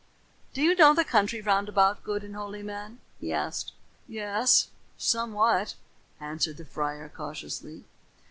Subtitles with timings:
[0.55, 3.73] "Do you know the country round about, good and holy man?" he asked.
[4.07, 5.75] "Yes, somewhat,"
[6.19, 7.85] answered the friar cautiously.